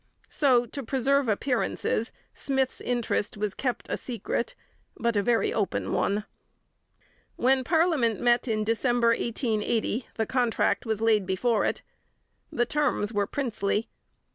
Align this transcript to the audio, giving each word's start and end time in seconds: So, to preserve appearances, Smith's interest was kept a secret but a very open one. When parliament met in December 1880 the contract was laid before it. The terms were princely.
So, 0.29 0.65
to 0.65 0.81
preserve 0.81 1.29
appearances, 1.29 2.11
Smith's 2.33 2.81
interest 2.81 3.37
was 3.37 3.53
kept 3.53 3.87
a 3.87 3.97
secret 3.97 4.55
but 4.97 5.15
a 5.15 5.21
very 5.21 5.53
open 5.53 5.91
one. 5.91 6.25
When 7.35 7.63
parliament 7.63 8.19
met 8.19 8.47
in 8.47 8.63
December 8.63 9.09
1880 9.09 10.07
the 10.15 10.25
contract 10.25 10.87
was 10.87 11.01
laid 11.01 11.27
before 11.27 11.65
it. 11.65 11.83
The 12.51 12.65
terms 12.65 13.13
were 13.13 13.27
princely. 13.27 13.89